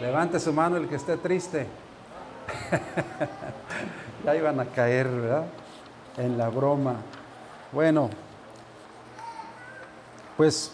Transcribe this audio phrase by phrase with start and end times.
[0.00, 1.66] Levante su mano el que esté triste.
[4.24, 5.44] ya iban a caer, ¿verdad?
[6.16, 6.96] En la broma.
[7.70, 8.08] Bueno,
[10.38, 10.72] pues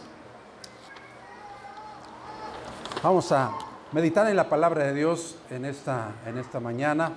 [3.03, 3.51] vamos a
[3.91, 7.15] meditar en la palabra de Dios en esta, en esta mañana.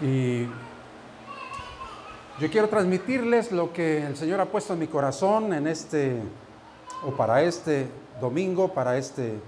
[0.00, 0.44] Y
[2.40, 6.22] yo quiero transmitirles lo que el Señor ha puesto en mi corazón en este
[7.06, 7.88] o para este
[8.20, 9.38] domingo, para este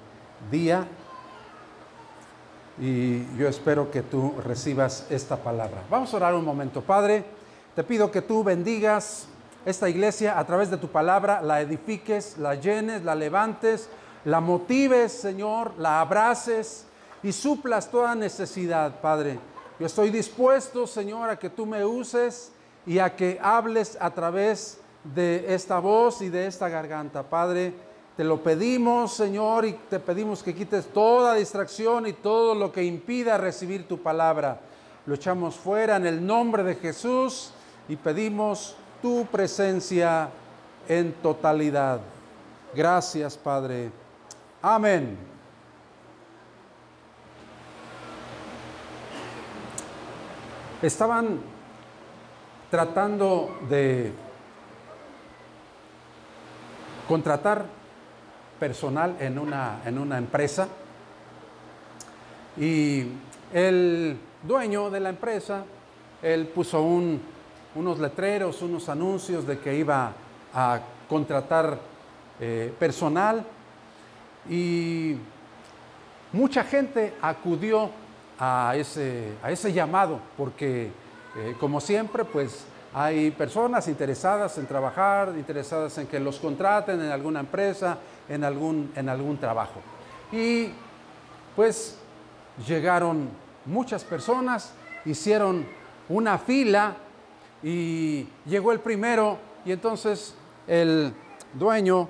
[0.50, 0.86] día.
[2.80, 5.82] Y yo espero que tú recibas esta palabra.
[5.90, 6.80] Vamos a orar un momento.
[6.80, 7.24] Padre,
[7.74, 9.26] te pido que tú bendigas
[9.66, 13.88] esta iglesia a través de tu palabra, la edifiques, la llenes, la levantes,
[14.24, 16.86] la motives, Señor, la abraces
[17.24, 19.40] y suplas toda necesidad, Padre.
[19.80, 22.52] Yo estoy dispuesto, Señor, a que tú me uses
[22.86, 27.22] y a que hables a través de esta voz y de esta garganta.
[27.22, 27.72] Padre,
[28.16, 32.82] te lo pedimos, Señor, y te pedimos que quites toda distracción y todo lo que
[32.82, 34.60] impida recibir tu palabra.
[35.06, 37.52] Lo echamos fuera en el nombre de Jesús
[37.88, 40.30] y pedimos tu presencia
[40.88, 42.00] en totalidad.
[42.74, 43.90] Gracias, Padre.
[44.60, 45.16] Amén.
[50.82, 51.40] Estaban
[52.70, 54.12] tratando de
[57.08, 57.64] contratar
[58.60, 60.68] personal en una, en una empresa.
[62.56, 63.06] Y
[63.52, 65.64] el dueño de la empresa,
[66.22, 70.12] él puso unos letreros, unos anuncios de que iba
[70.54, 71.78] a contratar
[72.38, 73.44] eh, personal.
[74.50, 75.16] Y
[76.32, 77.90] mucha gente acudió
[78.38, 80.90] a ese, a ese llamado porque
[81.36, 87.10] eh, como siempre pues hay personas interesadas en trabajar, interesadas en que los contraten en
[87.10, 89.80] alguna empresa, en algún, en algún trabajo.
[90.32, 90.70] Y
[91.54, 91.98] pues
[92.66, 93.28] llegaron
[93.66, 94.72] muchas personas,
[95.04, 95.66] hicieron
[96.08, 96.96] una fila
[97.62, 100.34] y llegó el primero y entonces
[100.66, 101.12] el
[101.54, 102.08] dueño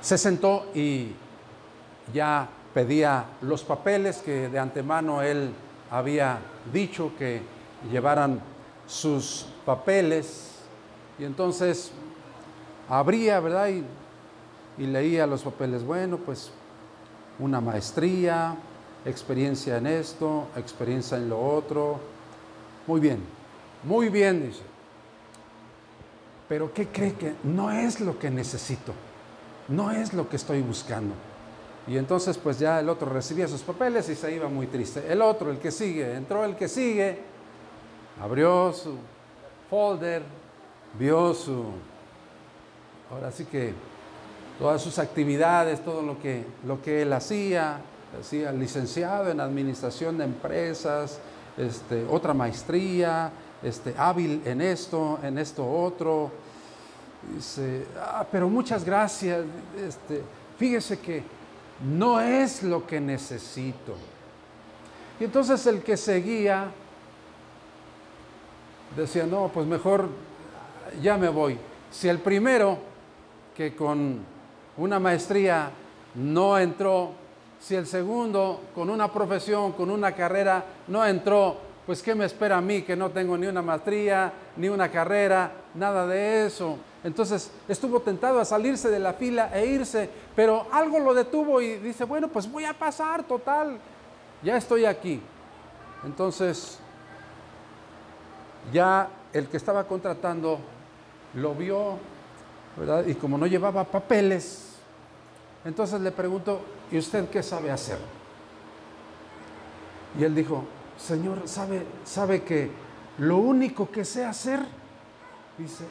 [0.00, 1.12] se sentó y
[2.14, 5.50] ya pedía los papeles que de antemano él
[5.90, 6.38] había
[6.72, 7.55] dicho que
[7.90, 8.40] llevaran
[8.86, 10.52] sus papeles
[11.18, 11.90] y entonces
[12.88, 13.68] abría, ¿verdad?
[13.68, 13.84] Y,
[14.78, 15.84] y, leía los papeles.
[15.84, 16.50] Bueno, pues
[17.38, 18.56] una maestría,
[19.04, 21.98] experiencia en esto, experiencia en lo otro.
[22.86, 23.20] Muy bien,
[23.82, 24.62] muy bien, dice.
[26.48, 28.92] Pero ¿qué cree que no es lo que necesito?
[29.68, 31.14] No es lo que estoy buscando.
[31.88, 35.04] Y entonces pues ya el otro recibía sus papeles y se iba muy triste.
[35.08, 37.35] El otro, el que sigue, entró el que sigue
[38.20, 38.96] abrió su
[39.68, 40.22] folder,
[40.98, 41.64] vio su,
[43.10, 43.74] ahora sí que
[44.58, 47.80] todas sus actividades, todo lo que, lo que él hacía,
[48.18, 51.18] hacía licenciado en administración de empresas,
[51.56, 53.30] este, otra maestría,
[53.62, 56.30] este, hábil en esto, en esto otro.
[57.34, 59.44] Dice, ah, pero muchas gracias,
[59.76, 60.22] este,
[60.58, 61.22] fíjese que
[61.84, 63.94] no es lo que necesito.
[65.18, 66.70] Y entonces el que seguía
[68.94, 70.08] decía, no, pues mejor
[71.02, 71.58] ya me voy.
[71.90, 72.78] Si el primero,
[73.56, 74.20] que con
[74.76, 75.70] una maestría
[76.14, 77.12] no entró,
[77.60, 82.58] si el segundo, con una profesión, con una carrera, no entró, pues ¿qué me espera
[82.58, 86.76] a mí que no tengo ni una maestría, ni una carrera, nada de eso?
[87.02, 91.76] Entonces estuvo tentado a salirse de la fila e irse, pero algo lo detuvo y
[91.78, 93.78] dice, bueno, pues voy a pasar, total,
[94.42, 95.20] ya estoy aquí.
[96.04, 96.78] Entonces
[98.72, 100.58] ya el que estaba contratando
[101.34, 101.98] lo vio,
[102.76, 103.06] ¿verdad?
[103.06, 104.76] Y como no llevaba papeles,
[105.64, 106.60] entonces le pregunto,
[106.90, 107.98] ¿y usted qué sabe hacer?
[110.18, 110.64] Y él dijo,
[110.96, 112.70] Señor, ¿sabe, sabe que
[113.18, 114.60] lo único que sé hacer,
[115.58, 115.84] dice,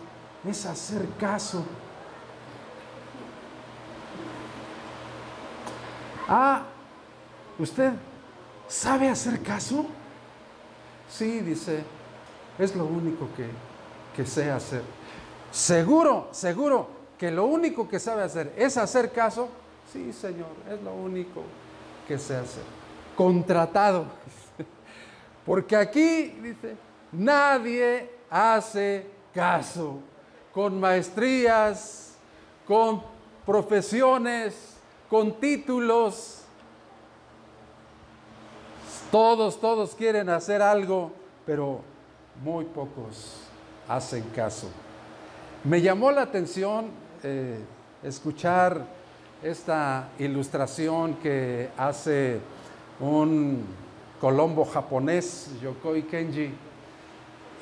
[0.47, 1.63] es hacer caso.
[6.27, 6.63] Ah,
[7.59, 7.93] ¿usted
[8.67, 9.85] sabe hacer caso?
[11.09, 11.83] Sí, dice,
[12.57, 13.47] es lo único que,
[14.15, 14.81] que sé hacer.
[15.51, 16.87] Seguro, seguro
[17.17, 19.49] que lo único que sabe hacer es hacer caso.
[19.91, 21.43] Sí, Señor, es lo único
[22.07, 22.63] que sé hacer.
[23.15, 24.05] Contratado.
[25.45, 26.75] Porque aquí, dice,
[27.11, 29.99] nadie hace caso.
[30.53, 32.15] Con maestrías,
[32.67, 33.01] con
[33.45, 34.75] profesiones,
[35.09, 36.41] con títulos.
[39.11, 41.11] Todos, todos quieren hacer algo,
[41.45, 41.81] pero
[42.43, 43.41] muy pocos
[43.87, 44.69] hacen caso.
[45.63, 46.87] Me llamó la atención
[47.23, 47.59] eh,
[48.03, 48.85] escuchar
[49.41, 52.39] esta ilustración que hace
[52.99, 53.63] un
[54.19, 56.51] colombo japonés, Yokoi Kenji,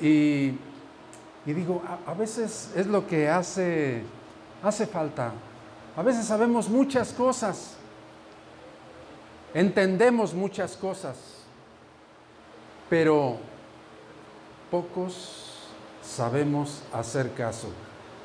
[0.00, 0.52] y,
[1.46, 4.02] digo, a, a, veces es lo que hace,
[4.62, 5.32] hace falta.
[5.96, 7.76] A veces sabemos muchas cosas,
[9.52, 11.16] entendemos muchas cosas,
[12.90, 13.38] pero
[14.74, 15.68] pocos
[16.02, 17.68] sabemos hacer caso.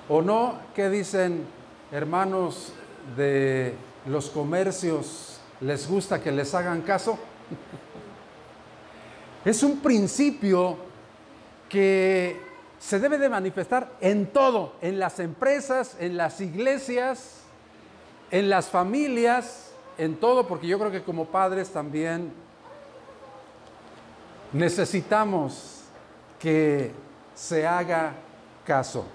[0.07, 0.57] ¿O no?
[0.73, 1.45] ¿Qué dicen
[1.91, 2.73] hermanos
[3.15, 3.75] de
[4.07, 5.39] los comercios?
[5.61, 7.19] ¿Les gusta que les hagan caso?
[9.45, 10.75] es un principio
[11.69, 12.41] que
[12.79, 17.41] se debe de manifestar en todo, en las empresas, en las iglesias,
[18.31, 19.69] en las familias,
[19.99, 22.33] en todo, porque yo creo que como padres también
[24.51, 25.78] necesitamos
[26.39, 26.91] que
[27.35, 28.13] se haga
[28.65, 29.05] caso.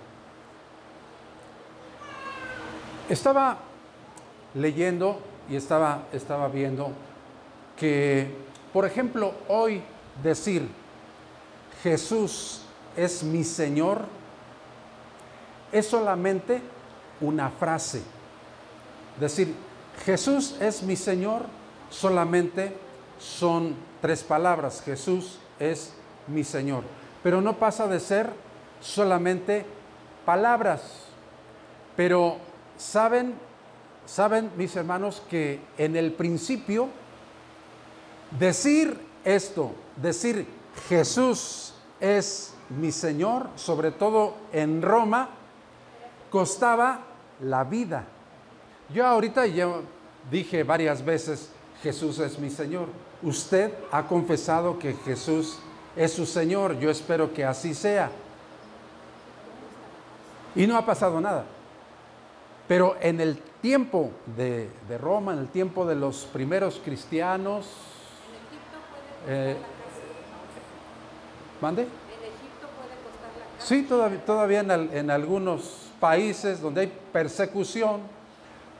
[3.09, 3.59] Estaba
[4.55, 6.93] leyendo y estaba, estaba viendo
[7.77, 8.35] que,
[8.73, 9.83] por ejemplo, hoy
[10.23, 10.69] decir
[11.83, 12.63] Jesús
[12.97, 14.07] es mi Señor
[15.75, 16.63] es solamente
[17.21, 18.03] una frase.
[19.19, 19.55] Decir
[20.05, 21.43] Jesús es mi Señor
[21.91, 22.77] solamente
[23.19, 24.83] son tres palabras.
[24.85, 25.93] Jesús es
[26.29, 26.85] mi Señor.
[27.25, 28.31] Pero no pasa de ser
[28.83, 29.65] solamente
[30.27, 30.83] palabras.
[31.97, 32.37] Pero
[32.77, 33.35] saben,
[34.05, 36.89] saben mis hermanos que en el principio
[38.39, 40.47] decir esto, decir
[40.89, 45.31] Jesús es mi Señor, sobre todo en Roma,
[46.31, 47.01] costaba
[47.41, 48.05] la vida.
[48.93, 49.69] Yo ahorita ya
[50.31, 51.51] dije varias veces,
[51.83, 52.89] Jesús es mi Señor.
[53.23, 55.59] Usted ha confesado que Jesús
[55.97, 56.79] es su Señor.
[56.79, 58.11] Yo espero que así sea.
[60.55, 61.45] Y no ha pasado nada.
[62.69, 67.67] Pero en el tiempo de, de Roma, en el tiempo de los primeros cristianos,
[69.27, 69.57] eh,
[71.61, 71.83] ¿Mande?
[71.83, 73.67] ¿En Egipto puede costar la casa?
[73.67, 78.03] Sí, todavía, todavía en, en, algunos países donde hay persecución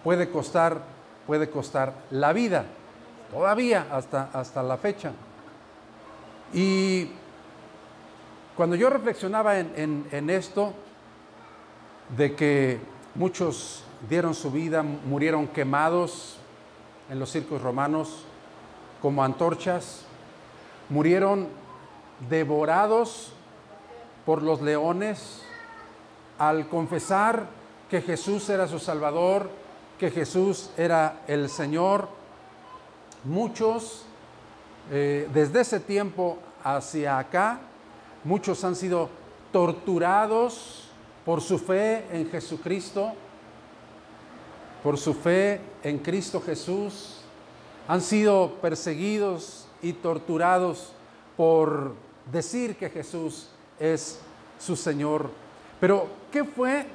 [0.03, 0.83] puede costar,
[1.27, 2.67] puede costar la vida,
[3.31, 5.13] todavía hasta, hasta la fecha.
[6.55, 7.11] Y
[8.57, 10.73] cuando yo reflexionaba en, esto,
[12.17, 12.79] de que
[13.17, 16.37] muchos dieron su vida, murieron quemados
[17.11, 18.25] en los circos romanos
[19.03, 20.05] como antorchas,
[20.89, 21.49] murieron
[22.29, 23.33] devorados
[24.25, 25.43] por los leones
[26.39, 27.47] al confesar
[27.91, 29.51] que Jesús era su Salvador,
[29.99, 32.09] que Jesús era el Señor.
[33.25, 34.04] Muchos,
[34.91, 37.61] eh, desde ese tiempo hacia acá,
[38.25, 39.09] muchos han sido
[39.53, 40.89] torturados
[41.25, 43.13] por su fe en Jesucristo,
[44.83, 47.21] por su fe en Cristo Jesús,
[47.89, 50.93] han sido perseguidos y torturados
[51.37, 51.95] por
[52.31, 53.49] decir que Jesús
[53.79, 54.21] es
[54.59, 55.31] su Señor.
[55.81, 56.87] Pero, ¿qué fue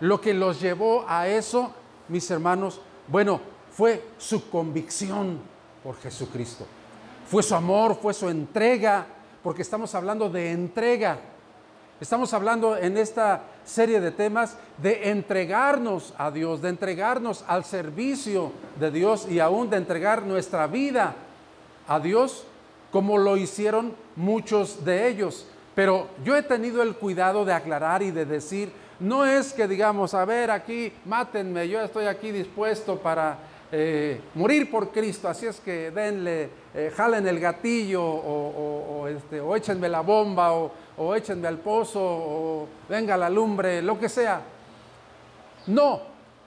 [0.00, 1.72] lo que los llevó a eso,
[2.08, 2.80] mis hermanos?
[3.08, 5.38] Bueno, fue su convicción
[5.82, 6.66] por Jesucristo.
[7.26, 9.06] Fue su amor, fue su entrega,
[9.42, 11.18] porque estamos hablando de entrega.
[12.00, 18.52] Estamos hablando en esta serie de temas de entregarnos a Dios, de entregarnos al servicio
[18.78, 21.14] de Dios y aún de entregar nuestra vida
[21.88, 22.44] a Dios
[22.90, 25.46] como lo hicieron muchos de ellos.
[25.74, 28.70] Pero yo he tenido el cuidado de aclarar y de decir,
[29.00, 33.38] no es que digamos, a ver, aquí mátenme, yo estoy aquí dispuesto para
[33.72, 39.40] eh, morir por Cristo, así es que denle, eh, jalen el gatillo o, o, este,
[39.56, 44.42] échenme la bomba o, échenme al pozo o venga la lumbre, lo que sea.
[45.66, 46.00] No,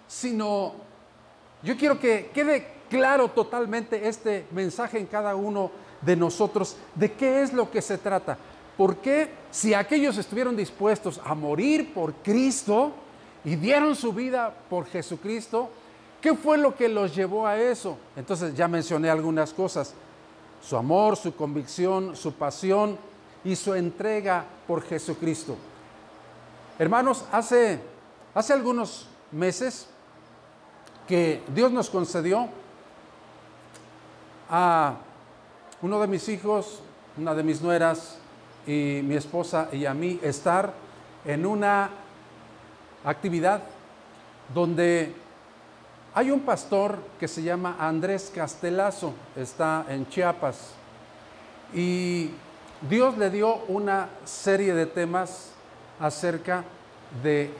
[0.08, 0.74] sino
[1.64, 5.72] yo quiero que quede claro totalmente este mensaje en cada uno
[6.02, 8.38] de nosotros de qué es lo que se trata.
[8.78, 12.92] ¿Por qué si aquellos estuvieron dispuestos a morir por Cristo
[13.44, 15.70] y dieron su vida por Jesucristo,
[16.22, 17.98] qué fue lo que los llevó a eso?
[18.16, 19.94] Entonces ya mencioné algunas cosas.
[20.62, 22.98] Su amor, su convicción, su pasión
[23.44, 25.56] y su entrega por Jesucristo.
[26.80, 27.80] Hermanos, hace,
[28.34, 29.88] hace algunos meses
[31.08, 32.50] que Dios nos concedió
[34.50, 34.96] a
[35.82, 36.82] uno de mis hijos,
[37.18, 38.18] una de mis nueras
[38.66, 40.74] y mi esposa y a mí estar
[41.26, 41.90] en una
[43.04, 43.62] actividad
[44.54, 45.14] donde
[46.18, 50.72] hay un pastor que se llama Andrés Castelazo, está en Chiapas,
[51.76, 52.32] y
[52.90, 55.52] Dios le dio una serie de temas
[56.00, 56.64] acerca
[57.22, 57.52] de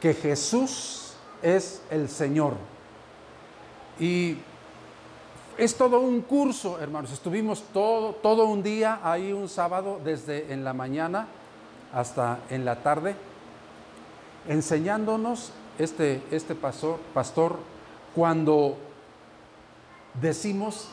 [0.00, 2.54] que Jesús es el Señor.
[3.98, 4.36] Y
[5.58, 7.10] es todo un curso, hermanos.
[7.10, 11.26] Estuvimos todo, todo un día ahí, un sábado, desde en la mañana
[11.92, 13.16] hasta en la tarde,
[14.46, 17.73] enseñándonos este, este pastor, pastor
[18.14, 18.76] cuando
[20.20, 20.88] decimos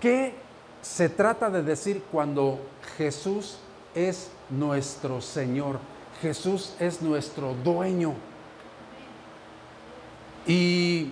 [0.00, 0.34] qué
[0.82, 2.60] se trata de decir cuando
[2.96, 3.58] Jesús
[3.94, 5.78] es nuestro Señor,
[6.20, 8.14] Jesús es nuestro dueño.
[10.46, 11.10] Y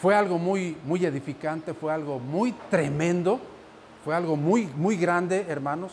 [0.00, 3.38] fue algo muy, muy edificante, fue algo muy tremendo,
[4.04, 5.92] fue algo muy, muy grande, hermanos,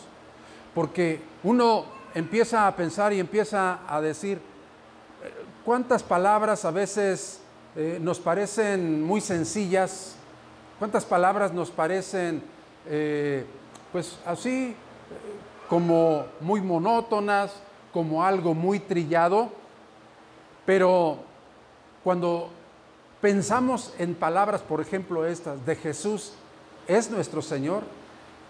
[0.74, 5.32] porque uno empieza a pensar y empieza a decir, eh,
[5.64, 7.40] ¿cuántas palabras a veces
[7.76, 10.16] eh, nos parecen muy sencillas?
[10.78, 12.42] ¿Cuántas palabras nos parecen,
[12.86, 13.44] eh,
[13.92, 14.74] pues así,
[15.68, 17.52] como muy monótonas,
[17.92, 19.50] como algo muy trillado?
[20.66, 21.18] Pero
[22.02, 22.50] cuando
[23.20, 26.32] pensamos en palabras, por ejemplo, estas, de Jesús,
[26.88, 27.84] es nuestro Señor,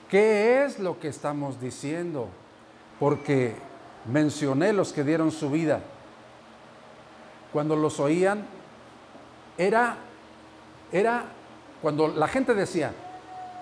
[0.08, 2.28] ¿qué es lo que estamos diciendo?
[2.98, 3.54] Porque
[4.10, 5.80] mencioné los que dieron su vida.
[7.52, 8.46] Cuando los oían,
[9.60, 9.94] era,
[10.90, 11.24] era
[11.82, 12.92] cuando la gente decía,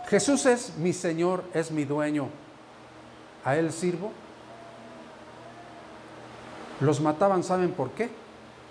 [0.06, 2.28] Jesús es mi Señor, es mi dueño,
[3.44, 4.12] a Él sirvo.
[6.80, 8.10] Los mataban, ¿saben por qué?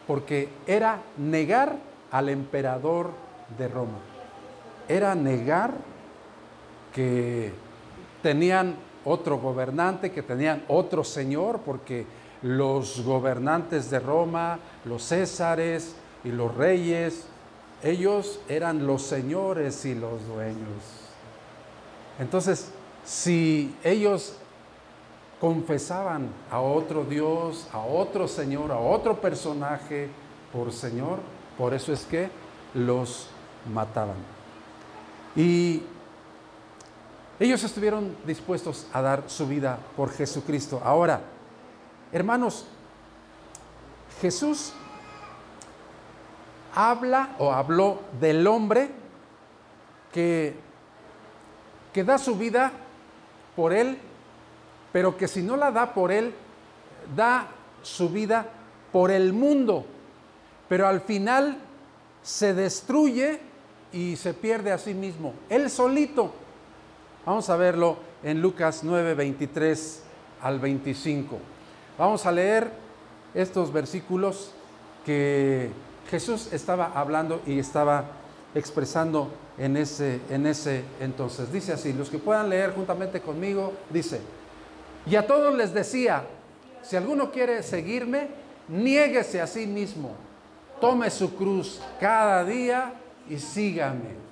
[0.07, 1.75] Porque era negar
[2.11, 3.11] al emperador
[3.57, 3.99] de Roma.
[4.87, 5.73] Era negar
[6.95, 7.51] que
[8.23, 12.05] tenían otro gobernante, que tenían otro señor, porque
[12.41, 17.25] los gobernantes de Roma, los césares y los reyes,
[17.83, 20.83] ellos eran los señores y los dueños.
[22.19, 22.71] Entonces,
[23.05, 24.37] si ellos
[25.39, 30.09] confesaban a otro Dios, a otro Señor, a otro personaje
[30.51, 31.19] por Señor,
[31.57, 32.29] por eso es que
[32.73, 33.27] los
[33.71, 34.17] mataban.
[35.35, 35.83] Y
[37.39, 40.81] ellos estuvieron dispuestos a dar su vida por Jesucristo.
[40.83, 41.21] Ahora,
[42.11, 42.65] hermanos,
[44.21, 44.73] Jesús
[46.73, 48.89] habla o habló del hombre
[50.11, 50.55] que,
[51.93, 52.71] que da su vida
[53.55, 53.97] por él,
[54.91, 56.33] pero que si no la da por él,
[57.15, 57.47] da
[57.81, 58.45] su vida
[58.91, 59.85] por el mundo
[60.67, 61.57] pero al final
[62.21, 63.39] se destruye
[63.91, 66.31] y se pierde a sí mismo, él solito.
[67.25, 70.03] Vamos a verlo en Lucas 9, 23
[70.41, 71.39] al 25.
[71.97, 72.71] Vamos a leer
[73.33, 74.53] estos versículos
[75.05, 75.69] que
[76.09, 78.05] Jesús estaba hablando y estaba
[78.55, 81.51] expresando en ese, en ese entonces.
[81.51, 84.21] Dice así, los que puedan leer juntamente conmigo, dice,
[85.05, 86.23] y a todos les decía,
[86.81, 88.27] si alguno quiere seguirme,
[88.69, 90.15] niéguese a sí mismo
[90.79, 92.93] tome su cruz cada día
[93.29, 94.27] y sígame.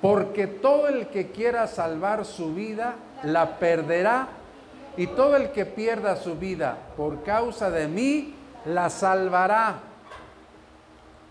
[0.00, 2.94] Porque todo el que quiera salvar su vida,
[3.24, 4.28] la perderá.
[4.96, 8.34] Y todo el que pierda su vida por causa de mí,
[8.64, 9.80] la salvará.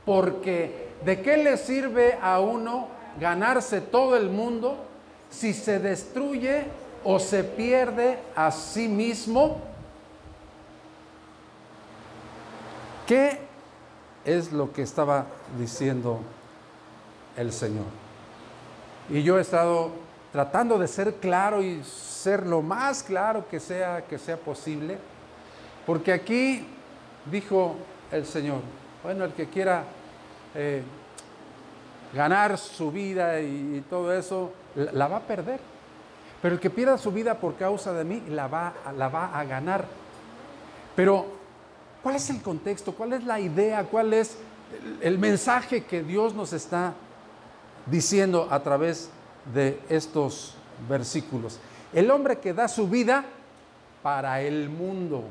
[0.07, 2.87] Porque ¿de qué le sirve a uno
[3.19, 4.77] ganarse todo el mundo
[5.29, 6.63] si se destruye
[7.03, 9.61] o se pierde a sí mismo?
[13.05, 13.37] ¿Qué
[14.27, 15.25] es lo que estaba
[15.57, 16.19] diciendo
[17.37, 17.85] el Señor.
[19.09, 19.91] Y yo he estado
[20.33, 24.97] tratando de ser claro y ser lo más claro que sea, que sea posible,
[25.85, 26.67] porque aquí
[27.31, 27.75] dijo
[28.11, 28.59] el Señor,
[29.01, 29.85] bueno, el que quiera
[30.55, 30.83] eh,
[32.13, 35.59] ganar su vida y, todo eso, la, la, va a perder.
[36.41, 39.43] Pero el que pierda su vida por causa de mí, la va, la va a
[39.43, 39.85] ganar.
[40.95, 41.37] Pero
[42.07, 42.93] ¿Cuál es el contexto?
[42.93, 43.83] ¿Cuál es la idea?
[43.83, 44.37] ¿Cuál es
[45.01, 46.93] el mensaje que Dios nos está
[47.85, 49.09] diciendo a través
[49.53, 50.55] de estos
[50.87, 51.59] versículos?
[51.91, 53.25] El hombre que da su vida
[54.03, 55.23] para el mundo.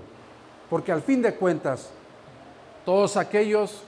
[0.69, 1.89] Porque al fin de cuentas,
[2.85, 3.83] todos aquellos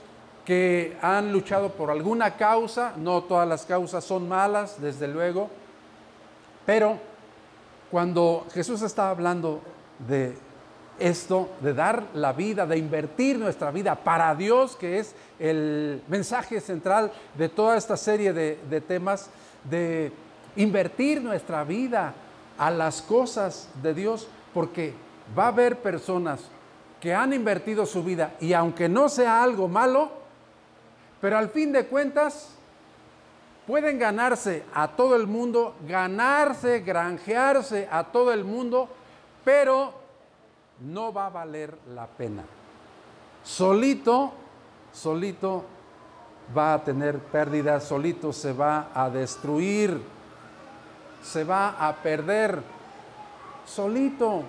[0.49, 5.47] que han luchado por alguna causa, no todas las causas son malas, desde luego,
[6.65, 6.97] pero
[7.91, 9.61] cuando Jesús está hablando
[10.07, 10.35] de
[10.97, 16.59] esto de dar la vida, de invertir nuestra vida para Dios, que es el mensaje
[16.61, 19.29] central de toda esta serie de, temas,
[19.69, 20.11] de
[20.55, 22.15] invertir nuestra vida
[22.57, 24.95] a las cosas de Dios, porque
[25.37, 26.39] va a haber personas
[26.99, 30.17] que han invertido su vida y aunque no sea algo malo,
[31.21, 32.49] pero al fin de cuentas
[33.67, 38.89] pueden ganarse a todo el mundo, ganarse, granjearse a todo el mundo,
[39.43, 39.93] pero
[40.79, 42.43] no va a valer la pena.
[43.43, 44.33] Solito
[44.91, 45.65] solito
[46.55, 50.01] va a tener pérdidas, solito se va a destruir,
[51.21, 52.61] se va a perder,
[53.65, 54.43] solito,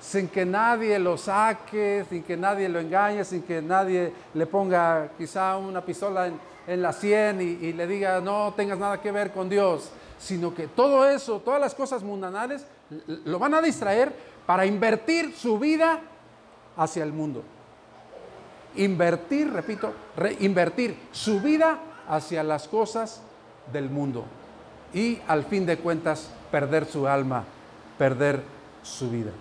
[0.00, 5.10] sin que nadie lo saque, sin que nadie lo engañe, sin que nadie le ponga
[5.18, 6.30] quizá una pistola
[6.66, 10.54] en, la sien y, y, le diga no tengas nada que ver con Dios, sino
[10.54, 12.66] que todo eso, todas las cosas mundanales,
[13.24, 14.12] lo van a distraer
[14.46, 16.00] para invertir su vida
[16.76, 17.42] hacia el mundo
[18.76, 19.92] invertir, repito,
[20.40, 21.78] invertir su vida
[22.08, 23.20] hacia las cosas
[23.72, 24.24] del mundo
[24.94, 27.44] y al fin de cuentas perder su alma,
[27.98, 28.42] perder
[28.82, 29.32] su vida.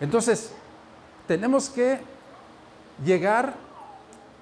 [0.00, 0.52] Entonces,
[1.26, 1.98] tenemos que
[3.04, 3.54] llegar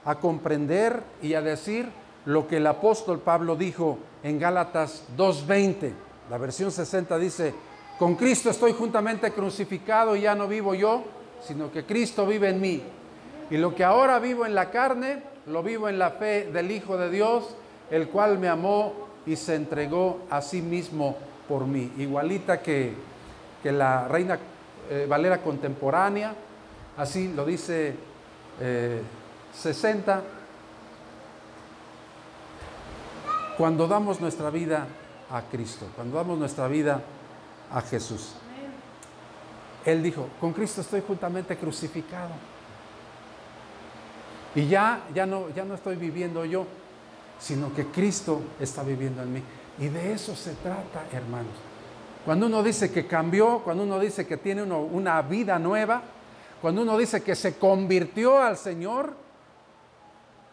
[0.04, 1.88] a comprender y a decir
[2.24, 5.92] lo que el apóstol Pablo dijo en Gálatas 2.20.
[6.30, 7.54] La versión 60 dice,
[7.98, 11.02] con Cristo estoy juntamente crucificado y ya no vivo yo,
[11.46, 12.82] sino que Cristo vive en mí.
[13.50, 16.96] Y lo que ahora vivo en la carne, lo vivo en la fe del Hijo
[16.96, 17.56] de Dios,
[17.90, 18.92] el cual me amó
[19.26, 21.16] y se entregó a sí mismo
[21.48, 21.90] por mí.
[21.98, 22.92] Igualita que,
[23.64, 24.38] la Reina
[24.90, 26.35] eh, Valera contemporánea,
[26.97, 27.95] así lo dice
[29.52, 30.18] 60.
[30.18, 30.23] Eh,
[33.57, 34.87] cuando damos nuestra vida
[35.30, 37.02] a Cristo, cuando damos nuestra vida
[37.73, 38.35] a Jesús.
[39.85, 42.30] Él dijo, con Cristo estoy juntamente crucificado.
[44.54, 46.66] Y ya, ya, no, ya no estoy viviendo yo,
[47.38, 49.42] sino que Cristo está viviendo en mí.
[49.78, 51.54] Y de eso se trata, hermanos.
[52.28, 56.02] Cuando uno dice que cambió, cuando uno dice que tiene una vida nueva,
[56.61, 59.14] cuando uno dice que se convirtió al Señor,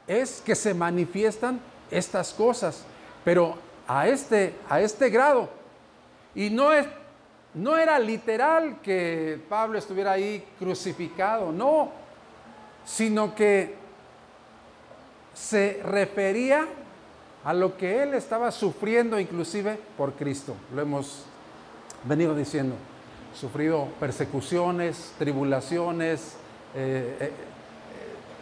[0.08, 1.60] es que se manifiestan
[1.92, 2.86] estas cosas.
[3.26, 3.58] Pero
[3.90, 5.50] a este, a este grado.
[6.34, 6.88] Y no, es,
[7.54, 11.92] no era literal que Pablo estuviera ahí crucificado, no,
[12.86, 13.76] sino que
[15.34, 16.68] se refería
[17.44, 20.56] a lo que él estaba sufriendo inclusive por Cristo.
[20.74, 21.26] Lo hemos
[22.08, 22.76] venido diciendo.
[23.34, 26.38] Sufrido persecuciones, tribulaciones,
[26.74, 27.32] eh, eh,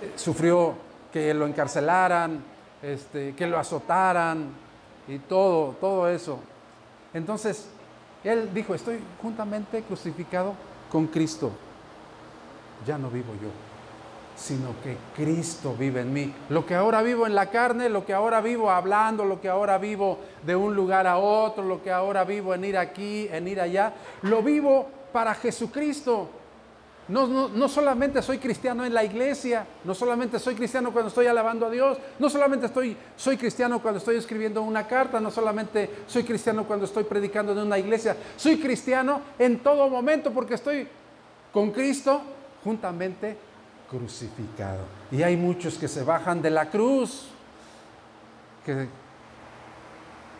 [0.02, 0.76] eh, sufrió
[1.12, 2.44] que lo encarcelaran,
[2.82, 4.50] este, que lo azotaran
[5.08, 6.40] y todo, todo eso.
[7.14, 7.70] Entonces,
[8.24, 10.54] él dijo, estoy juntamente crucificado
[10.92, 11.52] con Cristo.
[12.86, 13.73] Ya no vivo yo
[14.36, 16.34] sino que Cristo vive en mí.
[16.50, 19.78] Lo que ahora vivo en la carne, lo que ahora vivo hablando, lo que ahora
[19.78, 23.62] vivo de un lugar a otro, lo que ahora vivo en ir aquí, en ir
[23.62, 23.94] allá,
[24.24, 26.30] lo vivo para Jesucristo.
[27.10, 31.66] No, no, solamente soy cristiano en la iglesia, no solamente soy cristiano cuando estoy alabando
[31.66, 36.24] a Dios, no solamente estoy, soy cristiano cuando estoy escribiendo una carta, no solamente soy
[36.24, 40.88] cristiano cuando estoy predicando en una iglesia, soy cristiano en todo momento porque estoy
[41.52, 42.22] con Cristo
[42.64, 43.36] juntamente
[43.94, 44.86] crucificado.
[45.12, 47.28] Y hay muchos que se bajan de la cruz,
[48.66, 48.88] que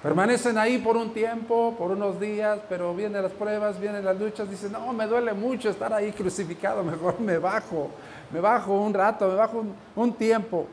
[0.02, 4.50] permanecen ahí por un tiempo, por unos días, pero vienen las pruebas, vienen las luchas,
[4.50, 7.92] dicen, no, me duele mucho estar ahí crucificado, mejor me bajo,
[8.32, 9.64] me bajo un rato, me bajo
[9.96, 10.68] un, tiempo.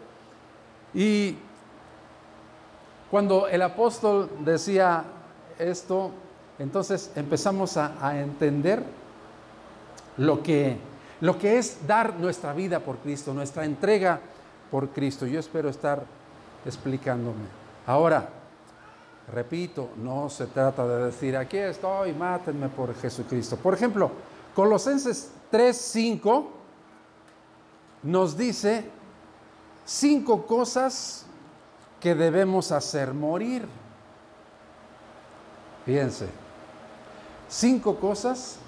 [0.95, 1.37] Y
[3.11, 5.05] cuando el apóstol decía
[5.59, 6.11] esto,
[6.59, 8.83] entonces empezamos a entender
[10.17, 10.90] lo que
[11.21, 14.21] lo que es dar nuestra vida por Cristo, nuestra entrega
[14.71, 15.27] por Cristo.
[15.27, 16.05] Yo espero estar
[16.65, 17.45] explicándome.
[17.87, 18.29] Ahora,
[19.33, 23.57] repito, no se trata de decir, aquí estoy, mátenme por Jesucristo.
[23.57, 24.11] Por ejemplo,
[24.55, 26.47] Colosenses 3:5
[28.03, 28.85] nos dice
[29.85, 31.27] cinco cosas
[32.01, 33.67] que debemos hacer morir.
[35.85, 36.29] Fíjense,
[37.49, 38.59] cinco cosas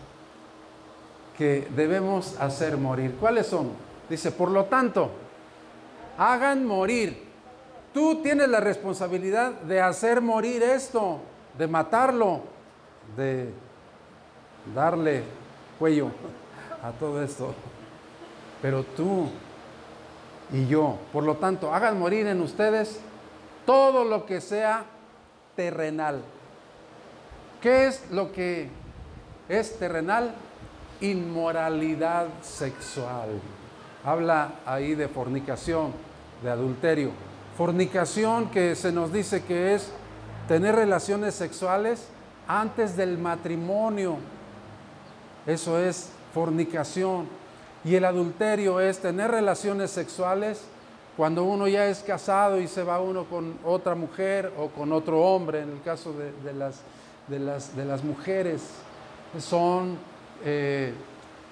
[1.36, 3.16] que debemos hacer morir.
[3.18, 3.70] ¿Cuáles son?
[4.08, 5.10] Dice, por lo tanto,
[6.18, 7.30] hagan morir.
[7.94, 11.18] Tú tienes la responsabilidad de hacer morir esto,
[11.58, 12.40] de matarlo,
[13.16, 13.50] de
[14.74, 15.22] darle
[15.78, 16.08] cuello
[16.82, 17.54] a todo esto.
[18.60, 19.28] Pero tú
[20.52, 23.00] y yo, por lo tanto, hagan morir en ustedes
[23.66, 24.84] todo lo que sea
[25.56, 26.22] terrenal.
[27.60, 28.68] ¿Qué es lo que
[29.48, 30.34] es terrenal?
[31.02, 33.28] Inmoralidad sexual.
[34.04, 35.92] Habla ahí de fornicación,
[36.42, 37.10] de adulterio.
[37.56, 39.92] Fornicación que se nos dice que es
[40.48, 42.08] tener relaciones sexuales
[42.48, 44.16] antes del matrimonio.
[45.46, 47.28] Eso es fornicación.
[47.84, 50.62] Y el adulterio es tener relaciones sexuales
[51.16, 55.20] cuando uno ya es casado y se va uno con otra mujer o con otro
[55.20, 56.80] hombre, en el caso de, las,
[57.28, 58.62] de, las, de las mujeres.
[59.38, 59.98] Son
[60.44, 60.92] eh,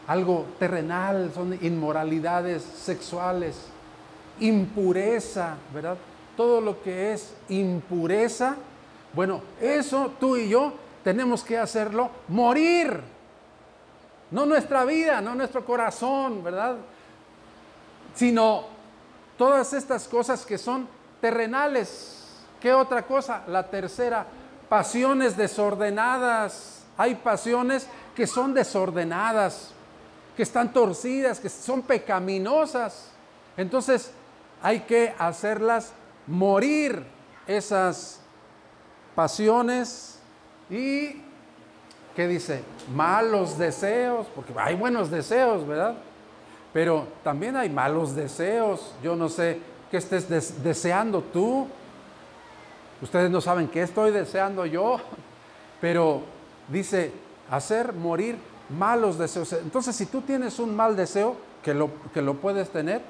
[0.07, 3.57] algo terrenal, son inmoralidades sexuales.
[4.41, 5.99] impureza, ¿verdad?
[6.37, 8.57] Todo lo que es impureza,
[9.13, 10.73] bueno, eso tú y yo
[11.03, 13.01] tenemos que hacerlo morir.
[14.31, 16.77] No nuestra vida, no nuestro corazón, ¿verdad?
[18.15, 18.65] Sino
[19.37, 20.89] todas estas cosas que son
[21.21, 22.29] terrenales.
[22.61, 23.43] ¿Qué otra cosa?
[23.49, 24.27] La tercera,
[24.69, 26.85] pasiones desordenadas.
[26.97, 29.73] Hay pasiones que son desordenadas,
[30.37, 33.11] que están torcidas, que son pecaminosas.
[33.57, 34.13] Entonces
[34.63, 35.93] hay que hacerlas
[36.27, 37.05] morir
[37.47, 38.21] esas
[39.15, 40.19] pasiones
[40.71, 41.21] y,
[42.15, 42.63] ¿qué dice?
[42.95, 45.97] Malos deseos, porque hay buenos deseos, ¿verdad?
[46.73, 48.95] Pero también hay malos deseos.
[49.03, 51.67] Yo no sé qué estés deseando tú.
[53.03, 55.01] Ustedes no saben qué estoy deseando yo,
[55.81, 56.23] pero
[56.69, 57.13] dice,
[57.51, 58.39] hacer morir
[58.71, 59.53] malos deseos.
[59.53, 63.03] Entonces, si tú tienes un mal deseo, que lo, que lo puedes tener,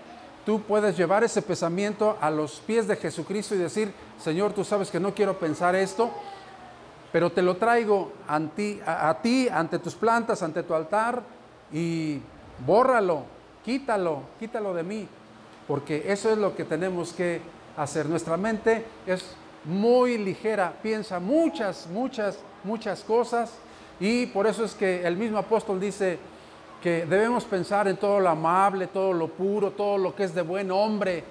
[0.44, 4.90] tú puedes llevar ese pensamiento a los pies de Jesucristo y decir, Señor, tú sabes
[4.90, 6.10] que no quiero pensar esto,
[7.12, 11.22] pero te lo traigo a ti, a, ti ante tus plantas, ante tu altar,
[11.72, 12.20] y
[12.66, 13.24] bórralo,
[13.64, 15.08] quítalo, quítalo de mí,
[15.68, 17.40] porque eso es lo que tenemos que
[17.76, 18.06] hacer.
[18.06, 19.24] Nuestra mente es
[19.64, 23.52] muy ligera, piensa muchas, muchas, muchas cosas
[24.00, 26.18] y por eso es que el mismo apóstol dice
[26.82, 30.40] que debemos pensar en todo lo amable, todo lo puro, todo lo que es de
[30.40, 31.22] buen hombre,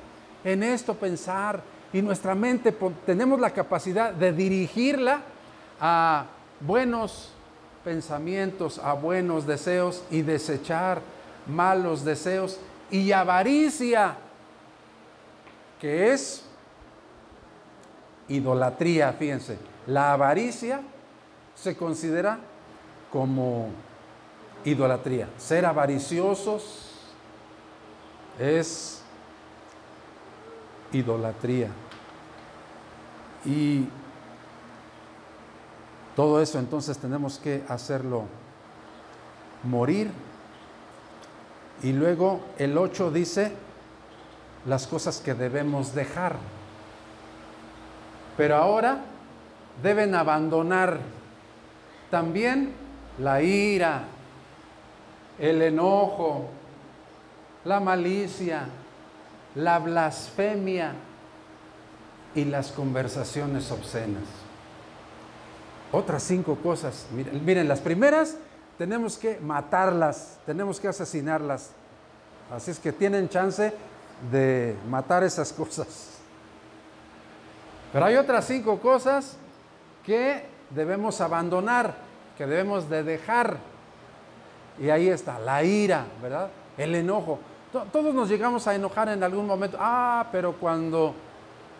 [0.43, 2.71] en esto pensar y nuestra mente
[3.05, 5.21] tenemos la capacidad de dirigirla
[5.81, 6.25] a
[6.59, 7.31] buenos
[7.83, 11.01] pensamientos, a buenos deseos y desechar
[11.47, 12.59] malos deseos
[12.91, 14.15] y avaricia,
[15.81, 16.43] que es
[18.27, 19.57] idolatría, fíjense.
[19.87, 20.81] La avaricia
[21.55, 22.39] se considera
[23.11, 23.69] como
[24.65, 25.29] idolatría.
[25.37, 26.89] Ser avariciosos
[28.39, 29.01] es
[30.91, 31.69] idolatría.
[33.45, 33.85] Y
[36.15, 38.25] todo eso entonces tenemos que hacerlo
[39.63, 40.11] morir.
[41.81, 43.53] Y luego el 8 dice
[44.65, 46.35] las cosas que debemos dejar.
[48.35, 48.99] Pero ahora
[49.81, 50.99] deben abandonar
[52.11, 52.73] también
[53.19, 54.03] la ira,
[55.37, 56.49] el enojo,
[57.65, 58.65] la malicia,
[59.55, 60.93] la blasfemia
[62.35, 64.23] y las conversaciones obscenas.
[65.91, 67.07] Otras cinco cosas.
[67.45, 68.37] Miren, las primeras
[68.77, 71.71] tenemos que matarlas, tenemos que asesinarlas.
[72.51, 73.73] Así es que tienen chance
[74.31, 76.19] de matar esas cosas.
[77.91, 79.35] Pero hay otras cinco cosas
[80.05, 82.08] que debemos abandonar,
[82.39, 83.57] que debemos de dejar.
[84.81, 86.49] Y ahí está, la ira, ¿verdad?
[86.77, 87.37] El enojo.
[87.91, 89.75] Todos nos llegamos a enojar en algún momento.
[89.77, 91.13] Ah, pero cuando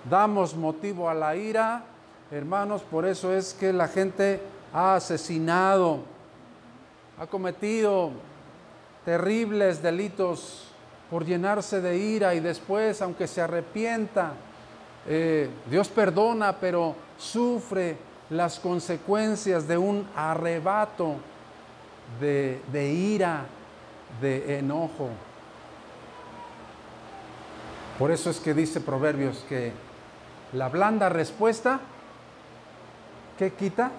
[0.10, 1.84] damos motivo a la ira,
[2.30, 4.42] hermanos, por eso es que la gente
[4.74, 6.00] ha asesinado,
[7.18, 8.12] ha cometido
[9.06, 10.74] terribles delitos
[11.10, 14.34] por llenarse de ira y después, aunque se arrepienta,
[15.08, 21.16] eh, Dios perdona, pero sufre las consecuencias de un arrebato
[22.20, 23.46] de, ira,
[24.22, 25.10] de enojo.
[27.98, 29.74] Por eso es que dice Proverbios que
[30.54, 31.80] la blanda respuesta,
[33.38, 33.92] ¿qué quita?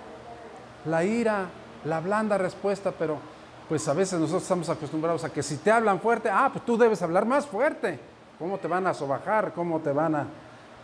[0.86, 1.46] La ira,
[1.84, 3.18] la blanda respuesta, pero
[3.68, 6.76] pues a veces nosotros estamos acostumbrados a que si te hablan fuerte, ah, pues tú
[6.76, 8.00] debes hablar más fuerte.
[8.38, 9.52] ¿Cómo te van a sobajar?
[9.52, 10.26] ¿Cómo te van a,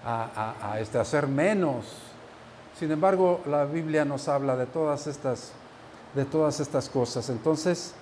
[0.04, 2.15] a, este, hacer menos?
[2.78, 5.52] Sin embargo, la Biblia nos habla de todas estas,
[6.14, 7.30] de todas estas cosas.
[7.30, 7.94] Entonces,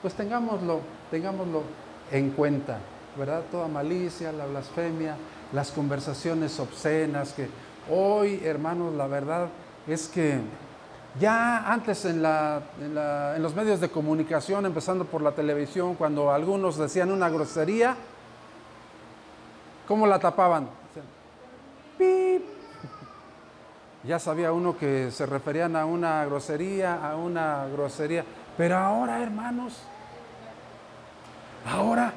[0.00, 1.62] pues tengámoslo, tengámoslo
[2.10, 2.78] en cuenta,
[3.18, 3.42] ¿verdad?
[3.50, 5.16] Toda malicia, la blasfemia,
[5.52, 7.48] las conversaciones obscenas, que
[7.90, 9.48] hoy, hermanos, la verdad
[9.86, 10.40] es que
[11.20, 17.12] ya antes en, en, los medios de comunicación, empezando por la televisión, cuando algunos decían
[17.12, 17.94] una grosería,
[19.86, 20.66] ¿cómo la tapaban?
[21.98, 22.53] ¡Pip!
[24.06, 28.24] Ya sabía uno que se referían a una grosería, a una grosería.
[28.56, 29.80] Pero ahora, hermanos,
[31.66, 32.12] ahora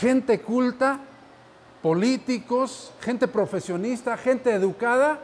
[0.00, 1.00] gente culta,
[1.82, 5.18] políticos, gente profesionista, gente educada,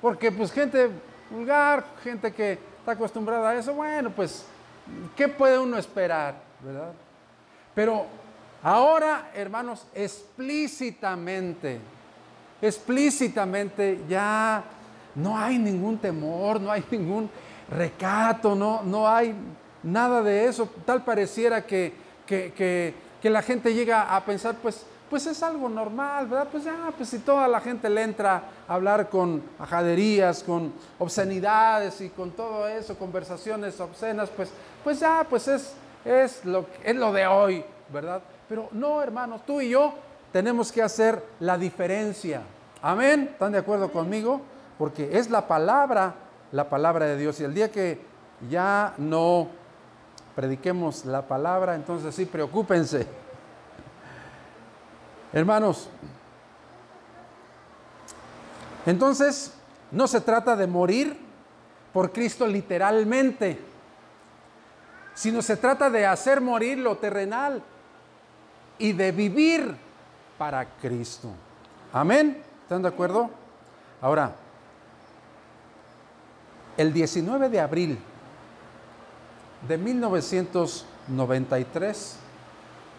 [0.00, 0.90] porque pues gente
[1.30, 4.46] vulgar, gente que está acostumbrada a eso, bueno, pues,
[5.16, 6.36] ¿qué puede uno esperar?
[6.60, 6.92] ¿Verdad?
[7.74, 8.06] Pero
[8.62, 11.80] ahora, hermanos, explícitamente,
[12.60, 14.64] explícitamente ya
[15.14, 17.30] no hay ningún temor, no hay ningún
[17.70, 19.34] recato, no, no hay
[19.82, 20.68] nada de eso.
[20.84, 21.92] Tal pareciera que,
[22.26, 26.48] que, la gente llega a pensar, pues, pues es algo normal, ¿verdad?
[26.50, 32.00] Pues ya, pues si toda la gente le entra a hablar con ajaderías, con obscenidades
[32.00, 34.50] y con todo eso, conversaciones obscenas, pues,
[34.84, 35.72] pues ya, pues es,
[36.04, 38.22] es, lo, es lo de hoy, ¿verdad?
[38.48, 39.94] Pero no, hermanos, tú y yo
[40.32, 42.42] tenemos que hacer la diferencia.
[42.82, 44.42] Amén, ¿están de acuerdo conmigo?
[44.78, 46.14] Porque es la palabra,
[46.52, 47.40] la palabra de Dios.
[47.40, 48.00] Y el día que
[48.48, 49.48] ya no
[50.36, 53.06] prediquemos la palabra, entonces sí, preocúpense.
[55.32, 55.88] Hermanos,
[58.86, 59.52] entonces
[59.90, 61.18] no se trata de morir
[61.92, 63.58] por Cristo literalmente,
[65.14, 67.62] sino se trata de hacer morir lo terrenal
[68.78, 69.87] y de vivir
[70.38, 71.28] para Cristo.
[71.92, 72.42] Amén.
[72.62, 73.28] ¿Están de acuerdo?
[74.00, 74.36] Ahora,
[76.76, 77.98] el 19 de abril
[79.66, 82.16] de 1993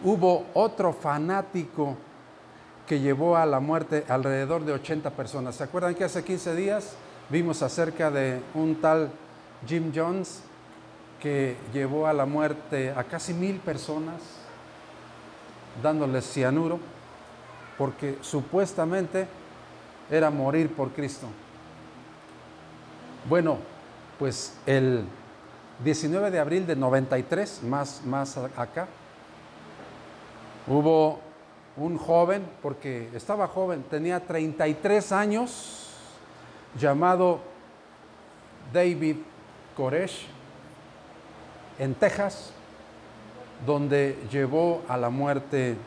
[0.04, 1.96] hubo otro fanático
[2.86, 5.56] que llevó a la muerte alrededor de 80 personas.
[5.56, 6.92] ¿Se acuerdan que hace 15 días
[7.30, 9.10] vimos acerca de un tal
[9.66, 10.42] Jim Jones
[11.20, 14.20] que llevó a la muerte a casi mil personas
[15.82, 16.78] dándoles cianuro
[17.80, 19.26] porque supuestamente
[20.10, 21.26] era morir por Cristo?
[23.26, 23.56] Bueno,
[24.18, 25.06] pues el
[25.82, 28.86] 19 de abril de 93, más, más acá,
[30.66, 31.20] hubo
[31.78, 35.88] un joven, porque estaba joven, tenía 33 años,
[36.78, 37.40] llamado
[38.74, 39.16] David
[39.74, 40.26] Koresh,
[41.78, 42.52] en Texas,
[43.64, 45.78] donde llevó a la muerte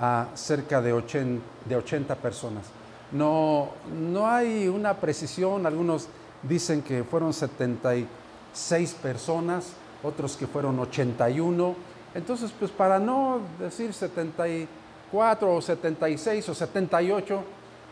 [0.00, 2.64] a cerca de 80, de 80 personas.
[3.10, 6.08] No, no hay una precisión, algunos
[6.42, 11.74] dicen que fueron 76 personas, otros que fueron 81.
[12.14, 17.44] Entonces, pues para no decir 74, 4 o 76 o 78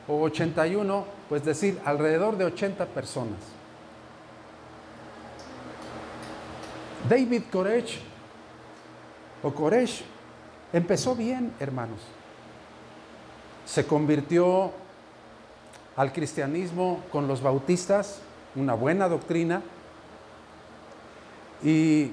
[0.09, 3.39] o 81, pues decir alrededor de 80 personas.
[7.09, 8.01] David Koresh
[9.43, 10.03] o Koresh
[10.73, 12.01] empezó bien, hermanos.
[13.67, 14.73] Se convirtió
[15.97, 18.21] al cristianismo con los bautistas,
[18.57, 19.63] una buena doctrina,
[21.63, 22.11] y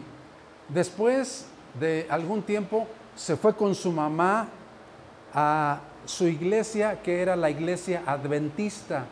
[0.69, 1.45] después
[1.79, 4.49] de algún tiempo se fue con su mamá
[5.33, 9.05] a su iglesia, que era la iglesia adventista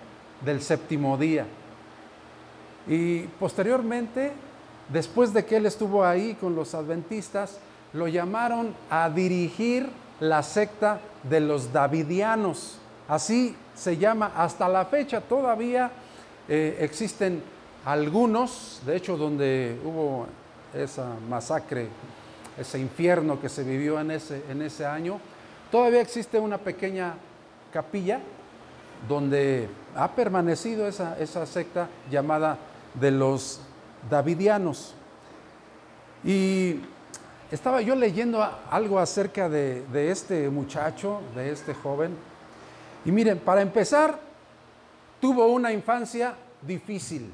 [0.44, 1.46] del séptimo día.
[2.88, 4.32] Y posteriormente,
[4.90, 7.60] después de que él estuvo ahí con los adventistas,
[7.96, 12.78] lo llamaron a dirigir la secta de los davidianos.
[13.08, 15.22] Así se llama hasta la fecha.
[15.22, 15.92] Todavía
[16.48, 17.42] eh, existen
[17.86, 20.28] algunos, de hecho donde hubo
[20.74, 21.88] esa masacre,
[22.58, 25.20] ese infierno que se vivió en ese, en ese año,
[25.72, 27.16] Todavía existe una pequeña
[27.74, 28.22] capilla
[29.10, 32.58] donde ha permanecido esa, secta llamada
[32.94, 33.60] de los
[34.10, 34.94] Davidianos.
[36.24, 36.80] Y
[37.52, 42.16] estaba yo leyendo algo acerca de, este muchacho, de este joven.
[43.06, 44.20] Y miren, para empezar,
[45.20, 47.32] tuvo una infancia difícil.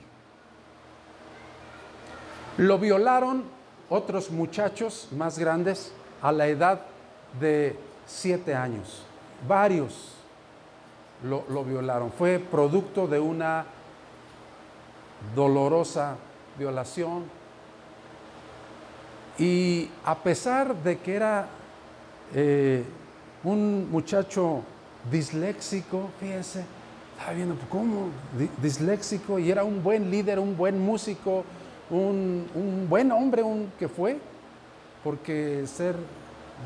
[2.57, 3.43] Lo violaron
[3.89, 6.81] otros muchachos más grandes a la edad
[7.39, 9.03] de siete años.
[9.47, 10.13] Varios
[11.23, 12.11] lo, violaron.
[12.11, 13.65] Fue producto de una
[15.35, 16.15] dolorosa
[16.57, 17.23] violación.
[19.41, 21.47] Y a pesar de que era
[22.35, 22.83] eh,
[23.43, 24.61] un muchacho
[25.09, 26.63] disléxico, fíjense,
[27.17, 28.09] estaba viendo cómo
[28.61, 31.43] disléxico y era un buen líder, un buen músico,
[31.89, 34.19] un, buen hombre un, que fue,
[35.03, 35.95] porque ser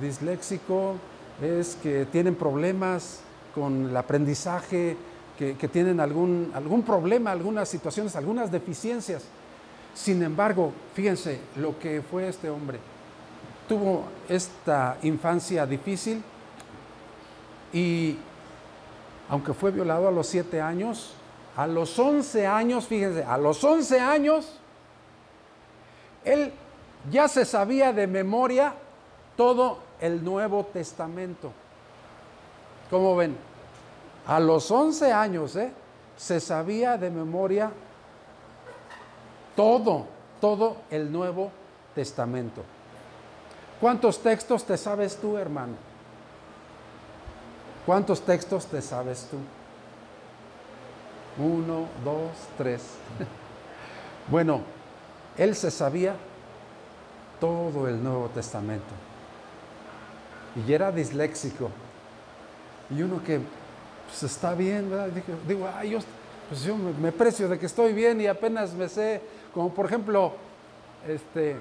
[0.02, 0.96] disléxico
[1.42, 3.22] es que tienen problemas
[3.54, 4.98] con el aprendizaje,
[5.40, 9.24] que, tienen algún, algún problema, algunas situaciones, algunas deficiencias.
[9.96, 12.80] Sin embargo, fíjense lo que fue este hombre.
[13.68, 16.22] Tuvo esta infancia difícil
[17.74, 18.18] y
[19.28, 21.14] aunque fue violado a los siete años,
[21.58, 24.60] a los once años, fíjense, a los once años,
[26.24, 26.52] él
[27.10, 28.76] ya se sabía de memoria
[29.36, 31.52] todo el Nuevo Testamento.
[32.90, 33.36] ¿Cómo ven?
[34.28, 35.72] A los 11 años ¿eh?
[36.18, 37.72] se sabía de memoria
[39.56, 40.08] todo,
[40.42, 41.52] todo el Nuevo
[41.94, 42.64] Testamento.
[43.80, 45.76] ¿Cuántos textos te sabes tú, hermano?
[47.86, 49.38] ¿Cuántos textos te sabes tú?
[51.44, 52.82] Uno, dos, tres.
[54.30, 54.62] bueno,
[55.38, 56.16] él se sabía
[57.40, 58.94] todo el Nuevo Testamento
[60.56, 61.70] y era disléxico.
[62.90, 63.42] Y uno que
[64.08, 65.10] pues, está bien, ¿verdad?
[65.48, 66.00] Digo, ay, yo,
[66.50, 69.22] pues yo me, precio de que estoy bien y apenas me sé,
[69.56, 70.34] como por ejemplo,
[71.08, 71.56] este,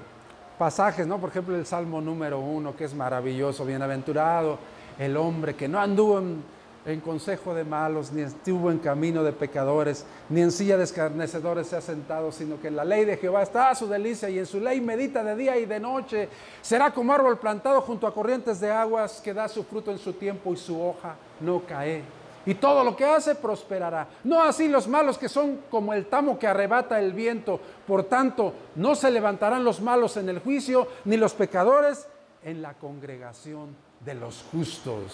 [0.59, 1.17] pasajes, ¿no?
[1.17, 4.59] Por ejemplo, el Salmo número uno, que es maravilloso, bienaventurado,
[4.99, 10.05] el hombre que no anduvo en, consejo de malos, ni estuvo en camino de pecadores,
[10.29, 13.43] ni en silla de escarnecedores se ha sentado, sino que en la ley de Jehová
[13.43, 16.27] está a su delicia y en su ley medita de día y de noche.
[16.61, 20.11] Será como árbol plantado junto a corrientes de aguas que da su fruto en su
[20.13, 22.03] tiempo y su hoja no cae
[22.45, 24.07] y todo lo que hace prosperará.
[24.23, 27.59] No así los malos que son como el tamo que arrebata el viento.
[27.87, 32.07] Por tanto, no se levantarán los malos en el juicio, ni los pecadores
[32.43, 35.13] en la congregación de los justos.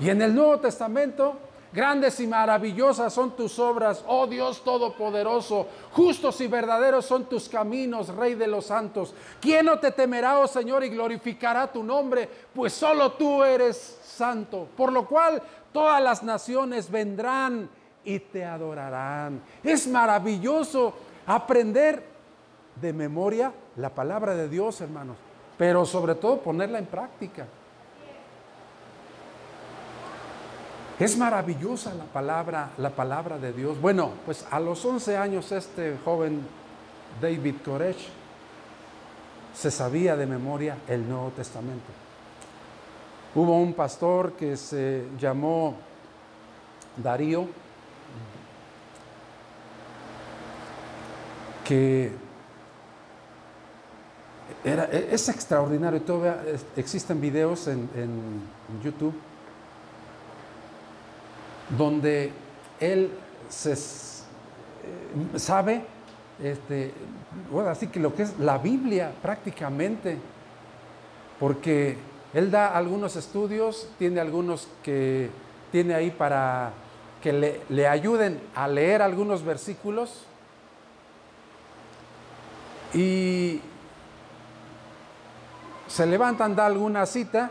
[0.00, 1.38] Y en el Nuevo Testamento,
[1.72, 8.08] grandes y maravillosas son tus obras, oh Dios Todopoderoso, justos y verdaderos son tus caminos,
[8.08, 9.14] Rey de los santos.
[9.40, 12.28] ¿Quién no te temerá, oh Señor, y glorificará tu nombre?
[12.54, 17.68] Pues solo tú eres santo, por lo cual todas las naciones vendrán
[18.04, 19.40] y te adorarán.
[19.62, 20.94] Es maravilloso
[21.26, 22.02] aprender
[22.80, 25.16] de memoria la palabra de Dios, hermanos,
[25.56, 27.46] pero sobre todo ponerla en práctica.
[30.98, 33.80] Es maravillosa la palabra, la palabra de Dios.
[33.80, 36.42] Bueno, pues a los 11 años este joven
[37.20, 38.08] David Koresh
[39.54, 41.92] se sabía de memoria el Nuevo Testamento.
[43.34, 45.76] Hubo un pastor que se llamó
[46.96, 47.46] Darío,
[51.64, 52.12] que
[54.64, 56.42] era, es extraordinario, todavía
[56.76, 57.88] existen videos en,
[58.84, 59.14] YouTube
[61.76, 62.32] donde
[62.80, 63.10] él
[63.48, 65.84] se, eh, sabe,
[66.42, 66.92] este,
[67.68, 70.18] así que lo que es la Biblia prácticamente,
[71.38, 71.96] porque
[72.34, 75.30] él da algunos estudios, tiene algunos que
[75.70, 76.72] tiene ahí para
[77.22, 80.24] que le, ayuden a leer algunos versículos.
[82.92, 83.60] Y
[85.86, 87.50] se levantan, da alguna cita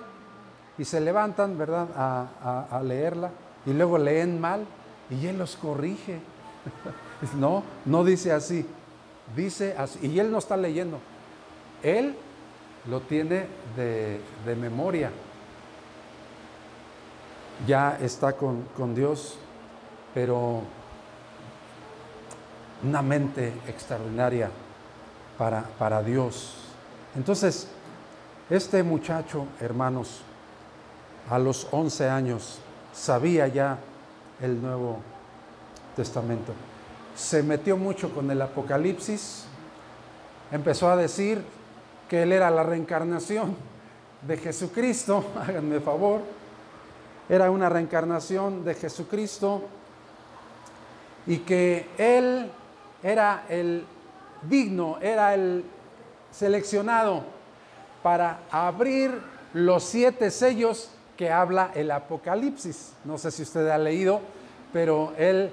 [0.77, 3.31] y se levantan, ¿verdad?, a, leerla
[3.65, 4.65] y luego leen mal
[5.09, 6.19] y él los corrige.
[7.37, 8.65] no, no dice así,
[9.35, 9.99] dice así.
[10.07, 10.99] Y él no está leyendo.
[11.83, 12.15] Él
[12.89, 13.45] lo tiene
[13.75, 14.19] de,
[14.55, 15.11] memoria.
[17.67, 19.37] Ya está con, Dios,
[20.13, 20.63] pero
[22.83, 24.49] una mente extraordinaria
[25.37, 26.55] para, para Dios.
[27.15, 27.67] Entonces,
[28.49, 30.21] este muchacho, hermanos,
[31.29, 32.59] a los 11 años,
[32.93, 33.77] sabía ya
[34.41, 34.99] el Nuevo
[35.95, 36.53] Testamento.
[37.15, 39.45] Se metió mucho con el Apocalipsis,
[40.51, 41.43] empezó a decir,
[42.11, 43.55] que Él era la reencarnación
[44.27, 46.19] de Jesucristo, háganme favor,
[47.29, 49.61] era una reencarnación de Jesucristo
[51.25, 52.51] y que Él
[53.01, 53.85] era el
[54.41, 55.63] digno, era el
[56.31, 57.23] seleccionado
[58.03, 59.17] para abrir
[59.53, 60.89] los siete sellos
[61.21, 62.93] que habla el Apocalipsis.
[63.05, 64.21] No sé si usted ha leído,
[64.73, 65.51] pero Él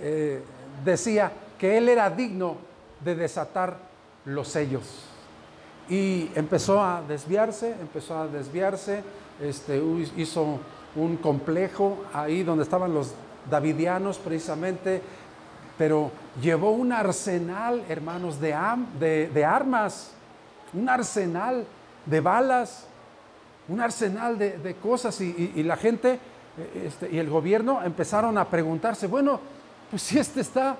[0.00, 0.42] eh,
[0.82, 2.56] decía que Él era digno
[3.04, 3.76] de desatar
[4.24, 5.04] los sellos.
[5.90, 9.02] Y empezó a desviarse, empezó a desviarse,
[9.42, 9.78] este,
[10.16, 10.58] hizo
[10.96, 13.12] un complejo ahí donde estaban los
[13.50, 15.02] davidianos precisamente,
[15.76, 20.12] pero llevó un arsenal, hermanos, de, de, armas,
[20.72, 21.66] un arsenal
[22.06, 22.86] de balas,
[23.70, 26.18] un arsenal de, cosas y, la gente
[26.74, 29.40] este, y el gobierno empezaron a preguntarse, bueno,
[29.90, 30.76] pues si este está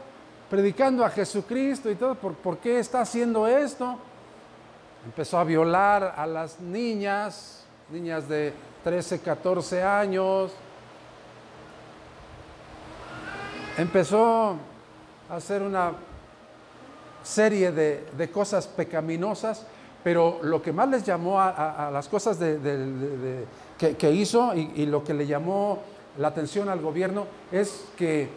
[0.50, 3.96] predicando a Jesucristo y todo, ¿por, ¿por qué está haciendo esto?
[5.06, 8.52] Empezó a violar a las niñas, niñas de
[8.84, 10.52] 13, 14 años.
[13.78, 14.56] Empezó
[15.28, 15.92] a hacer una
[17.22, 19.66] serie de, cosas pecaminosas,
[20.02, 25.26] pero lo que más les llamó a, las cosas que, hizo y, lo que le
[25.26, 25.78] llamó
[26.18, 28.28] la atención al gobierno es que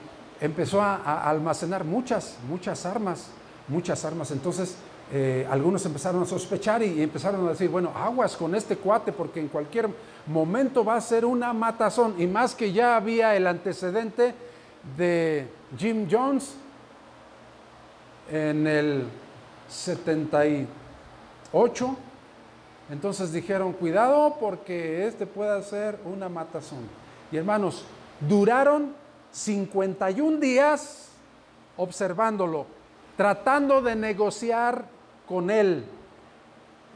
[0.41, 3.29] empezó a almacenar muchas, muchas armas,
[3.67, 4.31] muchas armas.
[4.31, 4.75] Entonces,
[5.15, 9.39] eh, algunos empezaron a sospechar y, empezaron a decir, bueno, aguas con este cuate porque
[9.39, 9.87] en cualquier
[10.25, 12.15] momento va a ser una matazón.
[12.17, 14.33] Y más que ya había el antecedente
[14.97, 15.47] de
[15.77, 16.55] Jim Jones
[18.31, 19.03] en el
[21.53, 21.95] 78.
[22.89, 26.79] Entonces dijeron, cuidado porque este puede ser una matazón.
[27.31, 27.85] Y hermanos,
[28.19, 28.93] duraron
[29.31, 31.09] 51 días
[31.77, 32.65] observándolo,
[33.15, 34.85] tratando de negociar
[35.27, 35.85] con él.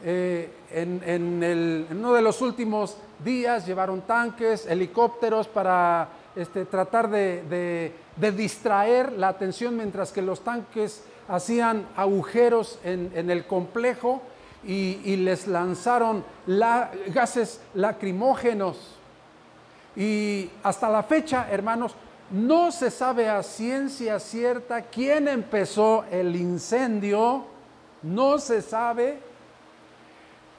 [0.04, 7.94] eh, en, uno de los últimos días llevaron tanques, helicópteros para este, tratar de,
[8.36, 14.22] distraer la atención mientras que los tanques hacían agujeros en, el complejo
[14.68, 16.24] y, les lanzaron
[17.08, 18.78] gases lacrimógenos.
[19.96, 21.96] Y hasta la fecha, hermanos,
[22.30, 27.46] no se sabe a ciencia cierta quién empezó el incendio,
[28.04, 29.20] no se sabe,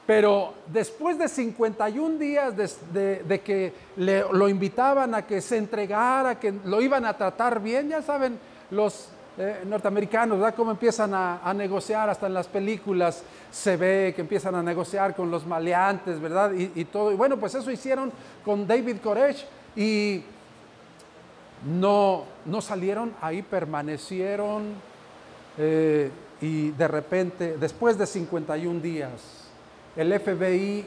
[0.07, 6.81] pero después de 51 días de, que lo invitaban a que se entregara, que lo
[6.81, 8.39] iban a tratar bien, ya saben
[8.71, 9.09] los
[9.41, 10.53] eh, norteamericanos, ¿verdad?
[10.53, 15.31] Cómo empiezan a, negociar, hasta en las películas se ve que empiezan a negociar con
[15.31, 16.51] los maleantes, ¿verdad?
[16.51, 17.13] Y, todo.
[17.13, 18.11] Y bueno, pues eso hicieron
[18.43, 19.45] con David Koresh
[19.77, 20.23] y
[21.65, 24.73] no, no salieron, ahí permanecieron
[25.57, 26.11] eh,
[26.41, 29.11] y de repente, después de 51 días,
[29.95, 30.85] el FBI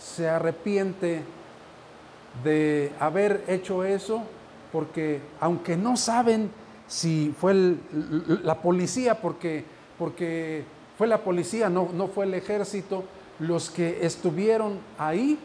[0.00, 1.22] se arrepiente
[2.42, 4.24] de haber hecho eso
[4.72, 6.50] porque aunque no saben
[6.86, 7.76] si fue
[8.42, 9.64] la policía, porque,
[9.98, 10.64] porque
[10.98, 13.04] fue la policía, no, no fue el ejército,
[13.38, 15.38] los que estuvieron ahí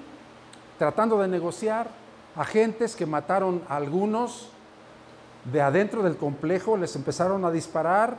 [0.77, 1.89] tratando de negociar,
[2.35, 4.49] agentes que mataron a algunos
[5.51, 8.17] de adentro del complejo, les empezaron a disparar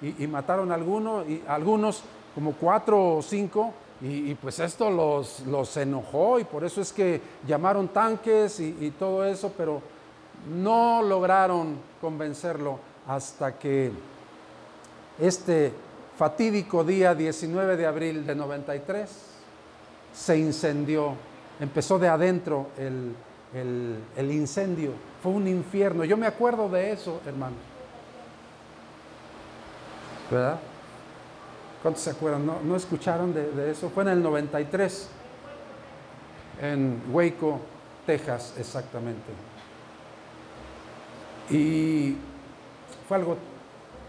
[0.00, 2.02] y, mataron a algunos, algunos
[2.34, 7.20] como cuatro o cinco, y, pues esto los, los, enojó y por eso es que
[7.46, 9.80] llamaron tanques y, todo eso, pero
[10.48, 13.92] no lograron convencerlo hasta que
[15.18, 15.72] este
[16.16, 19.10] fatídico día 19 de abril de 93
[20.14, 21.14] se incendió,
[21.60, 23.14] empezó de adentro el,
[24.30, 24.92] incendio,
[25.22, 26.04] fue un infierno.
[26.04, 27.56] Yo me acuerdo de eso, hermano.
[30.30, 30.58] ¿Verdad?
[31.82, 32.46] ¿Cuántos se acuerdan?
[32.46, 33.90] ¿No, escucharon de, eso?
[33.90, 35.08] Fue en el 93,
[36.62, 37.60] en Waco,
[38.06, 39.32] Texas, exactamente.
[41.50, 42.16] Y
[43.06, 43.36] fue algo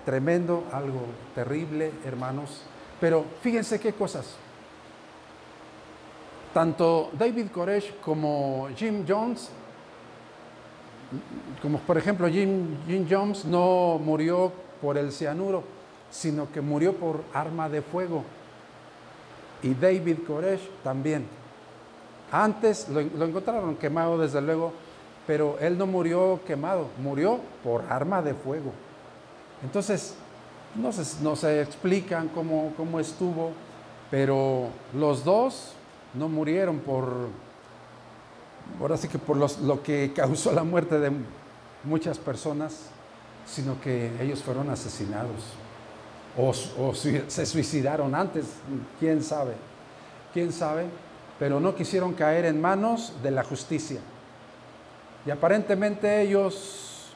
[0.06, 1.02] tremendo, algo
[1.34, 2.62] terrible, hermanos.
[3.00, 4.36] Pero fíjense qué cosas.
[6.54, 9.50] Tanto David Koresh como Jim Jones,
[11.62, 15.64] como por ejemplo Jim, Jim Jones no murió por el cianuro,
[16.10, 18.24] sino que murió por arma de fuego.
[19.64, 21.28] Y David Koresh también.
[22.32, 24.74] Antes lo, encontraron quemado, desde luego,
[25.28, 28.72] pero él no murió quemado, murió por arma de fuego.
[29.64, 30.16] Entonces,
[30.76, 33.52] no se, no se explican cómo, cómo, estuvo,
[34.12, 35.74] pero los dos
[36.14, 37.28] no murieron por,
[38.80, 41.12] ahora sí que por lo que causó la muerte de
[41.84, 42.90] muchas personas,
[43.46, 45.56] sino que ellos fueron asesinados
[46.38, 48.46] o, se suicidaron antes,
[49.00, 49.54] quién sabe,
[50.34, 50.86] quién sabe,
[51.40, 54.00] pero no quisieron caer en manos de la justicia.
[55.26, 57.12] Y aparentemente ellos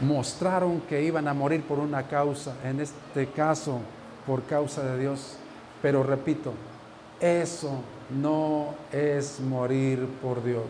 [0.00, 3.80] mostraron que iban a morir por una causa, en este caso
[4.26, 5.36] por causa de Dios.
[5.82, 6.52] Pero repito,
[7.20, 7.80] eso
[8.10, 10.64] no es morir por Dios.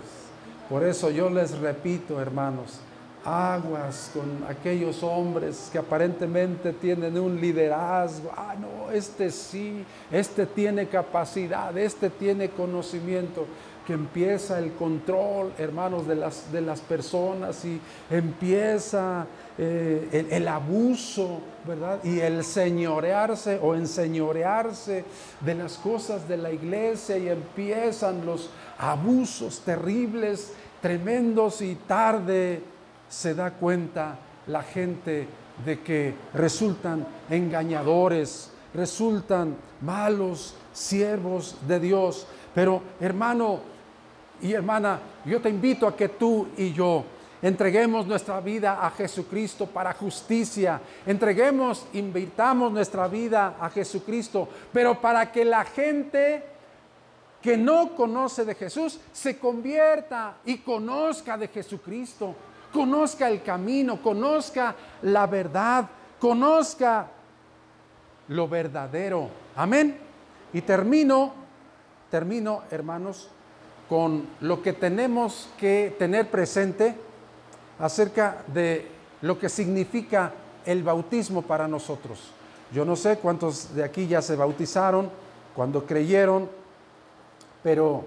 [0.68, 2.80] Por eso yo les repito, hermanos,
[3.24, 8.30] aguas con aquellos hombres que aparentemente tienen un liderazgo.
[8.36, 13.46] Ah, no, este sí, este tiene capacidad, este tiene conocimiento.
[13.87, 17.80] Que empieza el control, hermanos, de las, de las personas y
[18.11, 19.26] empieza
[19.59, 22.03] eh, el, el, abuso, ¿verdad?
[22.03, 25.05] Y el señorearse o enseñorearse
[25.41, 32.62] de las cosas de la iglesia y empiezan los abusos terribles, tremendos y tarde
[33.09, 35.26] se da cuenta la gente
[35.64, 42.26] de que resultan engañadores, resultan malos siervos de Dios.
[42.55, 43.61] Pero hermano
[44.45, 47.05] y hermana, yo te invito a que tú y yo
[47.40, 50.80] entreguemos nuestra vida a Jesucristo para justicia.
[51.07, 56.45] Entreguemos, invitamos nuestra vida a Jesucristo, pero para que la gente
[57.40, 62.36] que no conoce de Jesús se convierta y conozca de Jesucristo
[62.74, 65.88] conozca el camino, conozca la verdad,
[66.18, 67.09] conozca
[68.28, 69.30] lo verdadero.
[69.55, 69.97] Amén.
[70.53, 71.32] Y termino,
[72.11, 73.30] termino, hermanos,
[73.89, 76.95] con lo que tenemos que tener presente
[77.78, 78.89] acerca de
[79.22, 80.32] lo que significa
[80.64, 82.30] el bautismo para nosotros.
[82.72, 85.11] Yo no sé cuántos de aquí ya se bautizaron,
[85.55, 86.49] cuando creyeron,
[87.62, 88.05] pero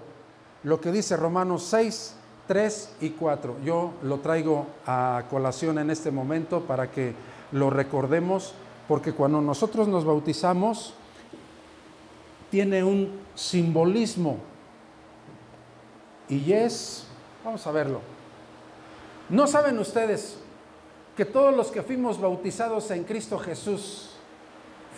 [0.64, 2.14] lo que dice Romanos 6,
[2.46, 3.56] 3 y 4.
[3.64, 7.14] Yo lo traigo a colación en este momento para que
[7.52, 8.54] lo recordemos,
[8.86, 10.94] porque cuando nosotros nos bautizamos,
[12.50, 14.38] tiene un simbolismo
[16.28, 17.04] y es,
[17.44, 18.00] vamos a verlo,
[19.28, 20.38] ¿no saben ustedes
[21.16, 24.10] que todos los que fuimos bautizados en Cristo Jesús,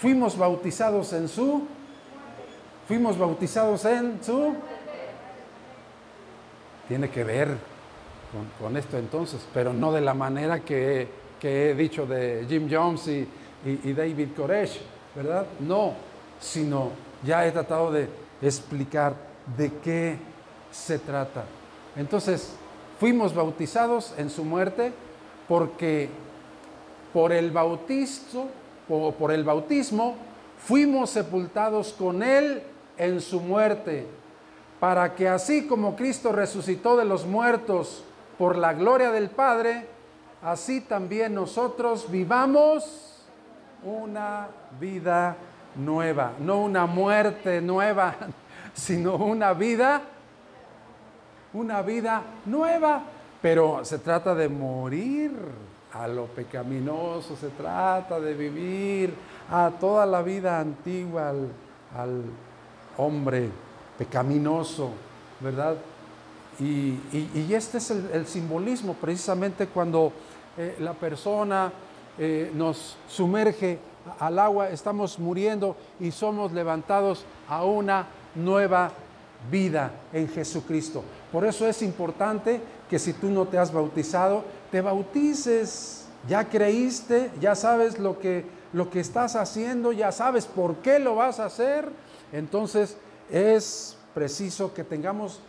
[0.01, 1.63] fuimos bautizados en su,
[2.87, 4.55] fuimos bautizados en su,
[6.89, 7.57] tiene que ver
[8.61, 11.09] con, esto entonces, pero no de la manera que,
[11.43, 13.27] he dicho de Jim Jones y,
[13.65, 14.81] y David Koresh,
[15.15, 15.47] ¿verdad?
[15.61, 15.95] No,
[16.39, 16.91] sino
[17.25, 18.09] ya he tratado de
[18.43, 19.15] explicar
[19.57, 20.19] de qué
[20.71, 21.45] se trata.
[21.97, 22.55] Entonces,
[22.99, 24.93] fuimos bautizados en su muerte
[25.49, 26.09] porque
[27.13, 28.49] por el bautismo,
[28.89, 30.15] o por el bautismo,
[30.59, 32.63] fuimos sepultados con él
[32.97, 34.07] en su muerte,
[34.79, 38.05] para que así como Cristo resucitó de los muertos
[38.39, 39.87] por la gloria del Padre,
[40.43, 43.25] así también nosotros vivamos
[43.83, 44.49] una
[44.79, 45.37] vida
[45.77, 48.15] nueva, no una muerte nueva,
[48.75, 50.03] sino una vida,
[51.53, 53.03] una vida nueva.
[53.41, 55.33] Pero se trata de morir
[55.93, 59.15] a lo pecaminoso, se trata de vivir
[59.51, 61.33] a toda la vida antigua
[61.97, 62.25] al,
[62.97, 63.49] hombre
[63.97, 64.91] pecaminoso,
[65.41, 65.77] ¿verdad?
[66.59, 66.99] Y,
[67.53, 70.13] este es el, simbolismo, precisamente cuando
[70.59, 71.73] eh, la persona
[72.19, 73.79] eh, nos sumerge
[74.19, 78.93] al agua, estamos muriendo y somos levantados a una nueva
[79.51, 81.03] vida en Jesucristo.
[81.33, 86.07] Por eso es importante que si tú no te has bautizado, te bautices.
[86.29, 91.15] Ya creíste, ya sabes lo que, lo que estás haciendo, ya sabes por qué lo
[91.15, 91.89] vas a hacer.
[92.33, 92.97] Entonces
[93.31, 95.41] es preciso que tengamos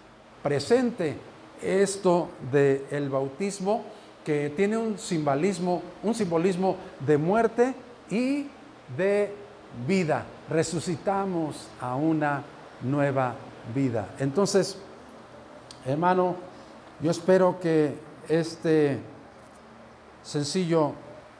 [0.42, 1.18] presente
[1.62, 3.84] esto del bautismo
[4.24, 7.74] que tiene un simbolismo, un simbolismo de muerte
[8.10, 8.48] y
[8.96, 9.34] de
[9.88, 10.26] vida.
[10.50, 12.44] Resucitamos a una
[12.82, 13.36] nueva
[13.74, 14.10] vida.
[14.20, 14.78] Entonces,
[15.86, 16.36] hermano,
[17.00, 17.96] yo espero que
[18.30, 19.00] este
[20.24, 20.94] sencillo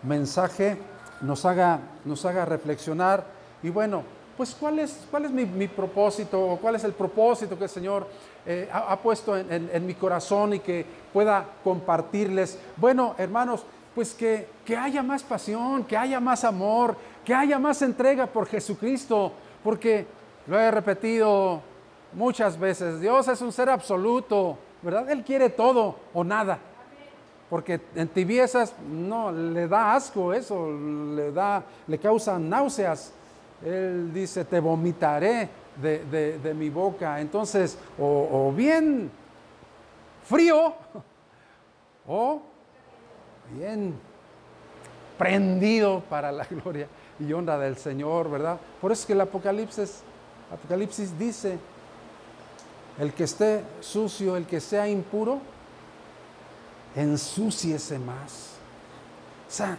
[0.04, 0.78] mensaje
[1.22, 3.26] nos haga, nos haga reflexionar
[3.62, 4.04] y bueno,
[4.36, 8.08] pues cuál es, cuál es mi, propósito o cuál es el propósito que el Señor
[8.46, 10.84] eh, ha, puesto en, mi corazón y que
[11.14, 12.58] pueda compartirles.
[12.78, 13.64] Bueno, hermanos,
[13.94, 18.48] pues que, que haya más pasión, que haya más amor, que haya más entrega por
[18.48, 19.32] Jesucristo,
[19.64, 20.08] porque
[20.48, 21.62] lo he repetido
[22.14, 25.10] muchas veces, Dios es un ser absoluto, ¿verdad?
[25.10, 26.60] Él quiere todo o nada.
[27.50, 33.12] Porque en tibiezas no le da asco eso, le da, le causa náuseas.
[33.66, 35.50] Él dice, te vomitaré
[35.82, 37.20] de, mi boca.
[37.20, 39.12] Entonces, o bien
[40.24, 40.74] frío,
[42.08, 42.42] o
[43.54, 43.94] bien
[45.18, 46.88] prendido para la gloria
[47.20, 48.58] y honra del Señor, ¿verdad?
[48.80, 50.02] Por eso es que el Apocalipsis,
[50.52, 51.60] Apocalipsis dice,
[53.02, 55.42] el que esté sucio, el que sea impuro,
[56.96, 58.52] ensúciese más.
[59.50, 59.76] O sea,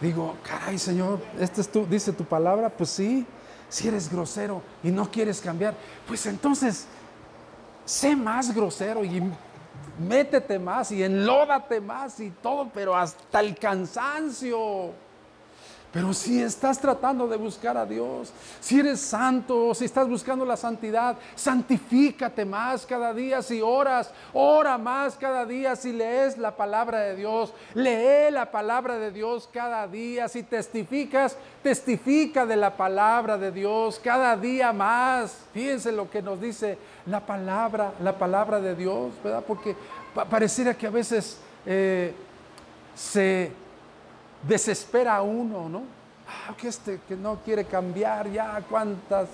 [0.00, 3.24] digo, caray Señor, este es tu, dice tu palabra, pues sí,
[3.68, 5.76] si eres grosero y no quieres cambiar,
[6.08, 6.86] pues entonces
[7.84, 9.22] sé más grosero y
[10.00, 14.90] métete más y enlódate más y todo, pero hasta el cansancio.
[15.92, 20.56] Pero si estás tratando de buscar a Dios, si eres santo, si estás buscando la
[20.56, 23.42] santidad, santifícate más cada día.
[23.42, 25.74] Si oras, ora más cada día.
[25.74, 30.28] Si lees la palabra de Dios, lee la palabra de Dios cada día.
[30.28, 35.38] Si testificas, testifica de la palabra de Dios cada día más.
[35.52, 39.42] Fíjense lo que nos dice la palabra, la palabra de Dios, ¿verdad?
[39.44, 39.74] Porque
[40.30, 42.14] pareciera que a veces eh,
[42.94, 43.50] se
[44.46, 45.82] desespera uno, ¿no?
[46.28, 49.28] Ah, que este que no quiere cambiar ya cuántas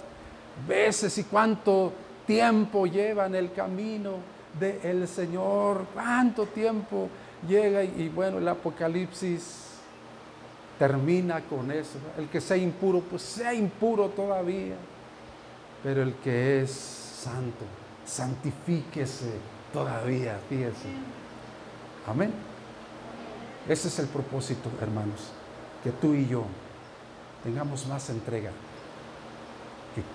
[0.67, 1.93] veces y cuánto
[2.27, 4.15] tiempo lleva en el camino
[4.59, 7.09] del Señor, cuánto tiempo
[7.47, 9.65] llega y, bueno, el Apocalipsis
[10.79, 11.99] termina con eso.
[12.19, 14.77] El que sea impuro, pues sea impuro todavía,
[15.83, 17.65] pero el que es santo,
[18.05, 19.33] santifíquese
[19.73, 20.89] todavía, fíjese.
[22.07, 22.33] Amén.
[23.69, 25.33] Ese es el propósito, hermanos,
[25.83, 26.45] que tú y yo
[27.43, 28.53] tengamos más entrega,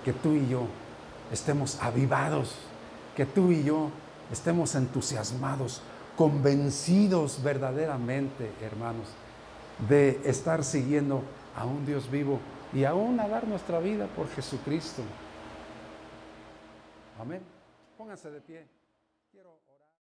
[0.04, 0.66] que, tú y yo
[1.30, 2.54] estemos avivados,
[3.16, 3.90] que tú y yo
[4.30, 5.82] estemos entusiasmados,
[6.16, 9.08] convencidos verdaderamente, hermanos,
[9.88, 11.22] de estar siguiendo
[11.56, 12.38] a un Dios vivo
[12.72, 15.02] y aún a dar nuestra vida por Jesucristo.
[17.20, 17.42] Amén.
[17.98, 18.81] Pónganse de pie.